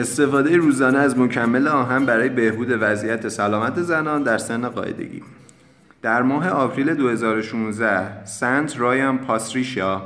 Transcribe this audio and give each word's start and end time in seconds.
استفاده 0.00 0.56
روزانه 0.56 0.98
از 0.98 1.18
مکمل 1.18 1.68
آهن 1.68 2.06
برای 2.06 2.28
بهبود 2.28 2.68
وضعیت 2.80 3.28
سلامت 3.28 3.82
زنان 3.82 4.22
در 4.22 4.38
سن 4.38 4.68
قاعدگی. 4.68 5.22
در 6.02 6.22
ماه 6.22 6.48
آوریل 6.48 6.94
2016 6.94 8.24
سنت 8.24 8.80
رایان 8.80 9.18
پاستریشا 9.18 10.02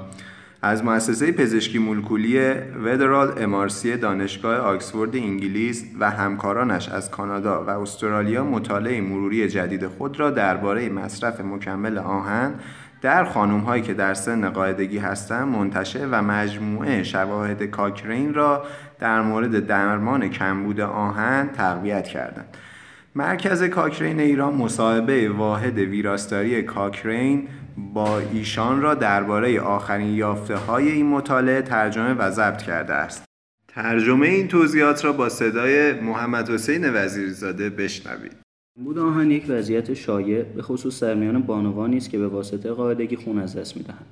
از 0.64 0.84
مؤسسه 0.84 1.32
پزشکی 1.32 1.78
مولکولی 1.78 2.38
ودرال 2.84 3.42
امارسی 3.42 3.96
دانشگاه 3.96 4.56
آکسفورد 4.56 5.16
انگلیس 5.16 5.84
و 6.00 6.10
همکارانش 6.10 6.88
از 6.88 7.10
کانادا 7.10 7.64
و 7.64 7.70
استرالیا 7.70 8.44
مطالعه 8.44 9.00
مروری 9.00 9.48
جدید 9.48 9.86
خود 9.86 10.20
را 10.20 10.30
درباره 10.30 10.88
مصرف 10.88 11.40
مکمل 11.40 11.98
آهن 11.98 12.54
در 13.02 13.24
خانم 13.24 13.58
هایی 13.60 13.82
که 13.82 13.94
در 13.94 14.14
سن 14.14 14.50
قاعدگی 14.50 14.98
هستند 14.98 15.48
منتشر 15.48 16.08
و 16.10 16.22
مجموعه 16.22 17.02
شواهد 17.02 17.62
کاکرین 17.62 18.34
را 18.34 18.64
در 18.98 19.22
مورد 19.22 19.66
درمان 19.66 20.28
کمبود 20.28 20.80
آهن 20.80 21.48
تقویت 21.48 22.08
کردند. 22.08 22.56
مرکز 23.16 23.62
کاکرین 23.62 24.20
ایران 24.20 24.54
مصاحبه 24.54 25.30
واحد 25.30 25.78
ویراستاری 25.78 26.62
کاکرین 26.62 27.48
با 27.94 28.18
ایشان 28.18 28.82
را 28.82 28.94
درباره 28.94 29.60
آخرین 29.60 30.14
یافته 30.14 30.56
های 30.56 30.90
این 30.90 31.06
مطالعه 31.06 31.62
ترجمه 31.62 32.14
و 32.14 32.30
ضبط 32.30 32.62
کرده 32.62 32.94
است. 32.94 33.24
ترجمه 33.68 34.26
این 34.26 34.48
توضیحات 34.48 35.04
را 35.04 35.12
با 35.12 35.28
صدای 35.28 36.00
محمد 36.00 36.50
حسین 36.50 36.94
وزیرزاده 36.94 37.70
بشنوید. 37.70 38.32
بود 38.84 38.98
آهن 38.98 39.30
یک 39.30 39.44
وضعیت 39.48 39.94
شایع 39.94 40.42
به 40.42 40.62
خصوص 40.62 41.02
در 41.02 41.14
میان 41.14 41.42
بانوانی 41.42 41.96
است 41.96 42.10
که 42.10 42.18
به 42.18 42.28
واسطه 42.28 42.70
قاعدگی 42.70 43.16
خون 43.16 43.38
از 43.38 43.56
دست 43.56 43.76
می‌دهند 43.76 44.06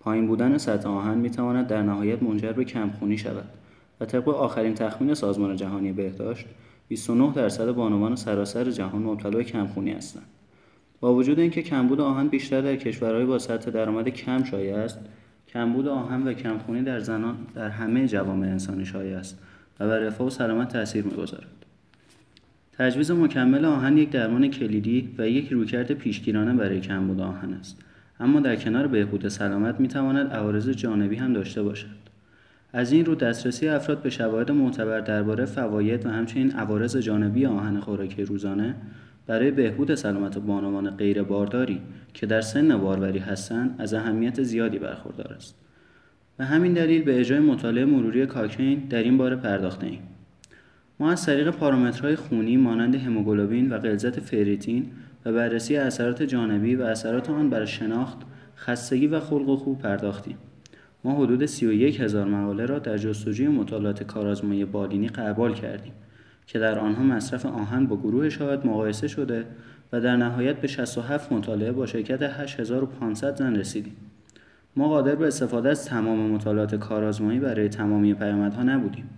پایین 0.00 0.26
بودن 0.26 0.58
سطح 0.58 0.88
آهن 0.88 1.18
می‌تواند 1.18 1.66
در 1.66 1.82
نهایت 1.82 2.22
منجر 2.22 2.52
به 2.52 2.64
کمخونی 2.64 3.18
شود 3.18 3.48
و 4.00 4.04
طبق 4.04 4.28
آخرین 4.28 4.74
تخمین 4.74 5.14
سازمان 5.14 5.56
جهانی 5.56 5.92
بهداشت 5.92 6.46
29 6.92 7.32
درصد 7.34 7.70
بانوان 7.70 8.16
سراسر 8.16 8.70
جهان 8.70 9.02
مبتلا 9.02 9.30
به 9.30 9.44
کمخونی 9.44 9.92
هستند. 9.92 10.26
با 11.00 11.14
وجود 11.14 11.38
اینکه 11.38 11.62
کمبود 11.62 12.00
آهن 12.00 12.28
بیشتر 12.28 12.60
در 12.60 12.76
کشورهای 12.76 13.24
با 13.24 13.38
سطح 13.38 13.70
درآمد 13.70 14.08
کم 14.08 14.44
شایع 14.44 14.76
است 14.76 14.98
کمبود 15.48 15.88
آهن 15.88 16.22
و 16.22 16.32
کمخونی 16.32 16.82
در 16.82 17.00
زنان 17.00 17.36
در 17.54 17.68
همه 17.68 18.08
جوامع 18.08 18.46
انسانی 18.46 18.84
شایع 18.84 19.18
است 19.18 19.38
و 19.80 19.88
بر 19.88 19.98
رفاه 19.98 20.26
و 20.26 20.30
سلامت 20.30 20.72
تاثیر 20.72 21.04
می‌گذارد. 21.04 21.66
تجویز 22.72 23.10
مکمل 23.10 23.64
آهن 23.64 23.98
یک 23.98 24.10
درمان 24.10 24.48
کلیدی 24.48 25.14
و 25.18 25.28
یک 25.28 25.52
رویکرد 25.52 25.92
پیشگیرانه 25.92 26.52
برای 26.52 26.80
کمبود 26.80 27.20
آهن 27.20 27.52
است. 27.52 27.84
اما 28.20 28.40
در 28.40 28.56
کنار 28.56 28.86
بهبود 28.86 29.28
سلامت 29.28 29.80
می‌تواند 29.80 30.32
عوارض 30.32 30.68
جانبی 30.68 31.16
هم 31.16 31.32
داشته 31.32 31.62
باشد. 31.62 32.01
از 32.72 32.92
این 32.92 33.04
رو 33.04 33.14
دسترسی 33.14 33.68
افراد 33.68 34.02
به 34.02 34.10
شواهد 34.10 34.50
معتبر 34.50 35.00
درباره 35.00 35.44
فواید 35.44 36.06
و 36.06 36.08
همچنین 36.08 36.50
عوارض 36.50 36.96
جانبی 36.96 37.46
آهن 37.46 37.80
خوراکی 37.80 38.24
روزانه 38.24 38.74
برای 39.26 39.50
بهبود 39.50 39.94
سلامت 39.94 40.38
بانوان 40.38 40.90
غیر 40.90 41.22
بارداری 41.22 41.80
که 42.14 42.26
در 42.26 42.40
سن 42.40 42.76
باروری 42.76 43.18
هستند 43.18 43.74
از 43.78 43.94
اهمیت 43.94 44.42
زیادی 44.42 44.78
برخوردار 44.78 45.32
است 45.32 45.54
و 46.38 46.44
همین 46.44 46.72
دلیل 46.72 47.02
به 47.02 47.20
اجرای 47.20 47.40
مطالعه 47.40 47.84
مروری 47.84 48.26
کاکین 48.26 48.78
در 48.78 49.02
این 49.02 49.18
باره 49.18 49.36
پرداخته 49.36 49.86
ایم 49.86 50.00
ما 51.00 51.10
از 51.10 51.26
طریق 51.26 51.50
پارامترهای 51.50 52.16
خونی 52.16 52.56
مانند 52.56 52.94
هموگلوبین 52.94 53.72
و 53.72 53.78
غلظت 53.78 54.20
فریتین 54.20 54.90
و 55.24 55.32
بررسی 55.32 55.76
اثرات 55.76 56.22
جانبی 56.22 56.74
و 56.74 56.82
اثرات 56.82 57.30
آن 57.30 57.50
بر 57.50 57.64
شناخت، 57.64 58.18
خستگی 58.56 59.06
و 59.06 59.20
خلق 59.20 59.48
و 59.48 59.56
خوب 59.56 59.78
پرداختیم. 59.78 60.38
ما 61.04 61.14
حدود 61.16 61.46
31 61.46 62.00
هزار 62.00 62.28
مقاله 62.28 62.66
را 62.66 62.78
در 62.78 62.98
جستجوی 62.98 63.48
مطالعات 63.48 64.02
کارآزمایی 64.02 64.64
بالینی 64.64 65.08
قبال 65.08 65.54
کردیم 65.54 65.92
که 66.46 66.58
در 66.58 66.78
آنها 66.78 67.02
مصرف 67.02 67.46
آهن 67.46 67.86
با 67.86 67.96
گروه 67.96 68.28
شاهد 68.28 68.66
مقایسه 68.66 69.08
شده 69.08 69.44
و 69.92 70.00
در 70.00 70.16
نهایت 70.16 70.56
به 70.56 70.66
67 70.66 71.32
مطالعه 71.32 71.72
با 71.72 71.86
شرکت 71.86 72.22
8500 72.22 73.36
زن 73.36 73.56
رسیدیم. 73.56 73.96
ما 74.76 74.88
قادر 74.88 75.14
به 75.14 75.26
استفاده 75.26 75.68
از 75.68 75.84
تمام 75.84 76.18
مطالعات 76.18 76.74
کارآزمایی 76.74 77.38
برای 77.38 77.68
تمامی 77.68 78.14
پیامدها 78.14 78.62
نبودیم. 78.62 79.10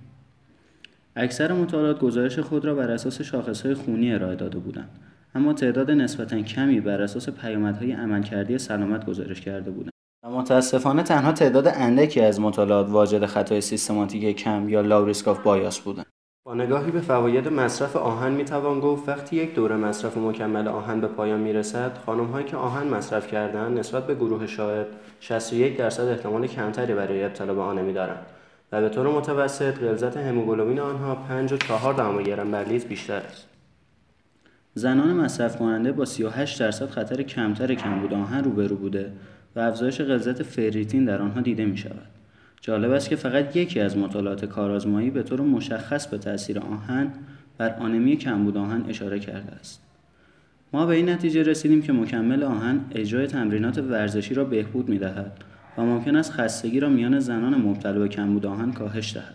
اکثر 1.17 1.53
مطالعات 1.53 1.99
گزارش 1.99 2.39
خود 2.39 2.65
را 2.65 2.75
بر 2.75 2.91
اساس 2.91 3.23
شاخصهای 3.23 3.75
خونی 3.75 4.15
ارائه 4.15 4.37
داده 4.37 4.59
بودند 4.59 4.89
اما 5.35 5.53
تعداد 5.53 5.91
نسبتا 5.91 6.43
کمی 6.43 6.81
بر 6.81 7.03
اساس 7.03 7.29
پیامدهای 7.29 7.93
عملکردی 7.93 8.59
سلامت 8.59 9.07
گزارش 9.07 9.41
کرده 9.41 9.71
بودند 9.71 9.94
و 10.25 10.31
متاسفانه 10.31 11.03
تنها 11.03 11.33
تعداد 11.33 11.69
اندکی 11.69 12.21
از 12.21 12.41
مطالعات 12.41 12.91
واجد 12.91 13.27
خطای 13.27 13.61
سیستماتیک 13.61 14.37
کم 14.37 14.69
یا 14.69 14.81
لاوریسکاف 14.81 15.39
بایاس 15.39 15.79
بودند 15.79 16.07
با 16.47 16.55
نگاهی 16.55 16.91
به 16.91 17.01
فواید 17.01 17.49
مصرف 17.49 17.97
آهن 17.97 18.33
می‌توان 18.33 18.81
گفت 18.81 19.09
وقتی 19.09 19.37
یک 19.37 19.55
دوره 19.55 19.77
مصرف 19.77 20.17
مکمل 20.17 20.69
آهن 20.69 21.01
به 21.01 21.07
پایان 21.07 21.41
می‌رسد 21.41 21.97
هایی 22.33 22.47
که 22.47 22.57
آهن 22.57 22.87
مصرف 22.87 23.27
کردند 23.27 23.79
نسبت 23.79 24.07
به 24.07 24.15
گروه 24.15 24.47
شاهد 24.47 24.87
61 25.21 25.77
درصد 25.77 26.09
احتمال 26.09 26.47
کمتری 26.47 26.95
برای 26.95 27.25
ابتلا 27.25 27.55
به 27.55 27.61
آنمی 27.61 27.93
دارند 27.93 28.27
و 28.73 28.81
به 28.81 28.89
طور 28.89 29.09
متوسط 29.09 29.79
غلظت 29.79 30.17
هموگلوبین 30.17 30.81
آنها 30.81 31.15
5 31.15 31.53
و 31.53 31.57
4 31.57 32.23
گرم 32.23 32.51
بر 32.51 32.65
لیتر 32.65 32.89
بیشتر 32.89 33.17
است. 33.17 33.49
زنان 34.75 35.13
مصرف 35.13 35.57
کننده 35.57 35.93
با 35.93 36.05
38 36.05 36.61
درصد 36.61 36.91
خطر 36.91 37.23
کمتر 37.23 37.75
کمبود 37.75 38.15
آهن 38.15 38.45
روبرو 38.45 38.77
بوده 38.77 39.13
و 39.57 39.61
افزایش 39.61 40.01
غلظت 40.01 40.43
فریتین 40.43 41.05
در 41.05 41.23
آنها 41.23 41.41
دیده 41.41 41.65
می 41.65 41.77
شود. 41.77 42.07
جالب 42.61 42.91
است 42.91 43.09
که 43.09 43.17
فقط 43.17 43.57
یکی 43.57 43.81
از 43.81 43.97
مطالعات 43.97 44.45
کارآزمایی 44.45 45.11
به 45.11 45.23
طور 45.23 45.41
مشخص 45.41 46.07
به 46.07 46.19
تاثیر 46.19 46.59
آهن 46.59 47.13
بر 47.59 47.75
آنمی 47.75 48.17
کمبود 48.17 48.57
آهن 48.57 48.85
اشاره 48.89 49.19
کرده 49.19 49.53
است. 49.53 49.81
ما 50.73 50.87
به 50.87 50.95
این 50.95 51.09
نتیجه 51.09 51.43
رسیدیم 51.43 51.83
که 51.83 51.93
مکمل 51.93 52.43
آهن 52.43 52.81
اجرای 52.91 53.27
تمرینات 53.27 53.79
ورزشی 53.79 54.35
را 54.35 54.45
بهبود 54.45 54.89
می 54.89 54.99
دهد 54.99 55.33
و 55.79 55.83
ممکن 55.83 56.17
است 56.17 56.33
خستگی 56.33 56.81
را 56.81 56.89
میان 56.89 57.19
زنان 57.19 57.55
مبتلا 57.55 57.99
به 57.99 58.09
کمبود 58.09 58.47
آهن 58.47 58.73
کاهش 58.73 59.15
دهد. 59.15 59.35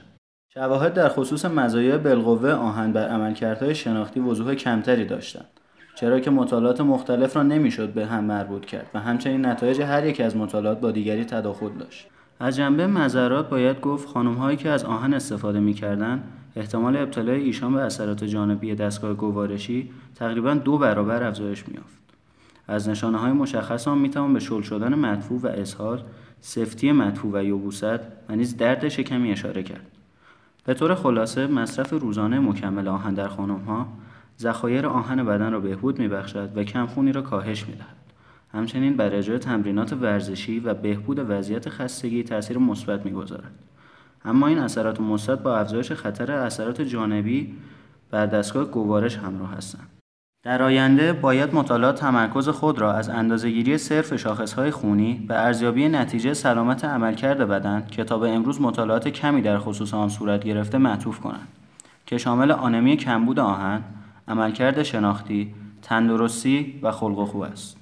شواهد 0.53 0.93
در 0.93 1.09
خصوص 1.09 1.45
مزایای 1.45 1.97
بالقوه 1.97 2.51
آهن 2.51 2.91
بر 2.91 3.07
عملکردهای 3.07 3.75
شناختی 3.75 4.19
وضوح 4.19 4.55
کمتری 4.55 5.05
داشتند 5.05 5.59
چرا 5.99 6.19
که 6.19 6.31
مطالعات 6.31 6.81
مختلف 6.81 7.35
را 7.35 7.43
نمی‌شد 7.43 7.93
به 7.93 8.05
هم 8.05 8.23
مربوط 8.23 8.65
کرد 8.65 8.89
و 8.93 8.99
همچنین 8.99 9.45
نتایج 9.45 9.81
هر 9.81 10.05
یک 10.05 10.21
از 10.21 10.37
مطالعات 10.37 10.79
با 10.79 10.91
دیگری 10.91 11.25
تداخل 11.25 11.69
داشت 11.69 12.07
از 12.39 12.55
جنبه 12.55 12.87
مذرات 12.87 13.49
باید 13.49 13.81
گفت 13.81 14.07
خانمهایی 14.07 14.57
که 14.57 14.69
از 14.69 14.85
آهن 14.85 15.13
استفاده 15.13 15.59
می‌کردند 15.59 16.23
احتمال 16.55 16.97
ابتلای 16.97 17.41
ایشان 17.41 17.73
به 17.73 17.81
اثرات 17.81 18.23
جانبی 18.23 18.75
دستگاه 18.75 19.13
گوارشی 19.13 19.89
تقریبا 20.15 20.53
دو 20.53 20.77
برابر 20.77 21.23
افزایش 21.23 21.67
میافت 21.67 21.99
از 22.67 22.89
نشانه 22.89 23.17
های 23.17 23.31
مشخص 23.31 23.87
آن 23.87 23.97
می‌توان 23.97 24.33
به 24.33 24.39
شل 24.39 24.61
شدن 24.61 24.95
مدفوع 24.95 25.41
و 25.41 25.47
اسهال 25.47 26.03
سفتی 26.41 26.91
مدفوع 26.91 27.31
و 27.33 27.43
یبوست 27.43 27.83
و 28.29 28.35
نیز 28.35 28.57
درد 28.57 28.89
شکمی 28.89 29.31
اشاره 29.31 29.63
کرد. 29.63 29.85
به 30.65 30.73
طور 30.73 30.95
خلاصه 30.95 31.47
مصرف 31.47 31.89
روزانه 31.89 32.39
مکمل 32.39 32.87
آهن 32.87 33.13
در 33.13 33.27
ها 33.27 33.87
ذخایر 34.39 34.87
آهن 34.87 35.25
بدن 35.25 35.51
را 35.51 35.59
بهبود 35.59 35.99
میبخشد 35.99 36.57
و 36.57 36.63
کمخونی 36.63 37.11
را 37.11 37.21
کاهش 37.21 37.65
می‌دهد. 37.67 37.95
همچنین 38.53 38.97
بر 38.97 39.15
اجرای 39.15 39.39
تمرینات 39.39 39.93
ورزشی 39.93 40.59
و 40.59 40.73
بهبود 40.73 41.25
وضعیت 41.29 41.69
خستگی 41.69 42.23
تاثیر 42.23 42.57
مثبت 42.57 43.05
می‌گذارد. 43.05 43.51
اما 44.25 44.47
این 44.47 44.59
اثرات 44.59 45.01
مثبت 45.01 45.43
با 45.43 45.57
افزایش 45.57 45.91
خطر 45.91 46.31
اثرات 46.31 46.81
جانبی 46.81 47.55
بر 48.11 48.25
دستگاه 48.25 48.65
گوارش 48.65 49.17
همراه 49.17 49.53
هستند. 49.53 49.87
در 50.43 50.63
آینده 50.63 51.13
باید 51.13 51.55
مطالعات 51.55 51.99
تمرکز 51.99 52.49
خود 52.49 52.79
را 52.79 52.93
از 52.93 53.09
اندازهگیری 53.09 53.77
صرف 53.77 54.15
شاخصهای 54.15 54.71
خونی 54.71 55.25
به 55.27 55.35
ارزیابی 55.35 55.89
نتیجه 55.89 56.33
سلامت 56.33 56.85
عملکرد 56.85 57.37
بدن 57.37 57.87
که 57.91 58.03
تا 58.03 58.17
به 58.17 58.29
امروز 58.29 58.61
مطالعات 58.61 59.07
کمی 59.07 59.41
در 59.41 59.57
خصوص 59.57 59.93
آن 59.93 60.09
صورت 60.09 60.43
گرفته 60.43 60.77
معطوف 60.77 61.19
کنند 61.19 61.47
که 62.05 62.17
شامل 62.17 62.51
آنمی 62.51 62.97
کمبود 62.97 63.39
آهن، 63.39 63.81
عملکرد 64.29 64.83
شناختی، 64.83 65.53
تندرستی 65.81 66.79
و 66.83 66.91
خلق 66.91 67.17
و 67.17 67.25
خو 67.25 67.37
است. 67.37 67.79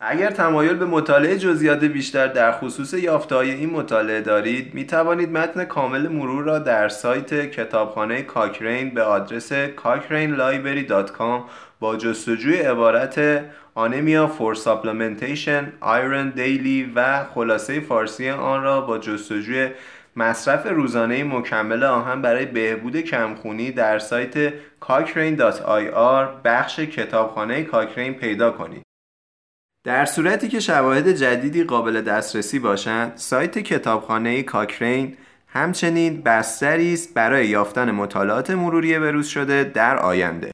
اگر 0.00 0.30
تمایل 0.30 0.74
به 0.74 0.84
مطالعه 0.84 1.38
جزئیات 1.38 1.84
بیشتر 1.84 2.26
در 2.26 2.52
خصوص 2.52 2.94
یافته‌های 2.94 3.50
این 3.50 3.70
مطالعه 3.70 4.20
دارید 4.20 4.74
می 4.74 4.86
توانید 4.86 5.30
متن 5.30 5.64
کامل 5.64 6.08
مرور 6.08 6.44
را 6.44 6.58
در 6.58 6.88
سایت 6.88 7.50
کتابخانه 7.50 8.22
کاکرین 8.22 8.90
به 8.90 9.02
آدرس 9.02 9.52
cochranelibrary.com 9.52 11.50
با 11.80 11.96
جستجوی 11.96 12.56
عبارت 12.56 13.44
anemia 13.74 14.26
for 14.26 14.54
supplementation 14.54 15.72
iron 15.80 16.30
daily 16.30 16.92
و 16.94 17.24
خلاصه 17.24 17.80
فارسی 17.80 18.30
آن 18.30 18.62
را 18.62 18.80
با 18.80 18.98
جستجوی 18.98 19.70
مصرف 20.16 20.66
روزانه 20.66 21.24
مکمل 21.24 21.82
آهن 21.82 22.22
برای 22.22 22.46
بهبود 22.46 22.96
کمخونی 22.96 23.70
در 23.70 23.98
سایت 23.98 24.48
cochrane.ir 24.80 26.26
بخش 26.44 26.80
کتابخانه 26.80 27.62
کاکرین 27.62 28.14
پیدا 28.14 28.50
کنید. 28.50 28.82
در 29.84 30.04
صورتی 30.04 30.48
که 30.48 30.60
شواهد 30.60 31.08
جدیدی 31.08 31.64
قابل 31.64 32.00
دسترسی 32.00 32.58
باشند، 32.58 33.16
سایت 33.16 33.58
کتابخانه 33.58 34.42
کاکرین 34.42 35.16
همچنین 35.46 36.22
بستری 36.22 36.92
است 36.92 37.14
برای 37.14 37.48
یافتن 37.48 37.90
مطالعات 37.90 38.50
مروری 38.50 38.98
بروز 38.98 39.26
شده 39.26 39.64
در 39.64 39.96
آینده 39.96 40.44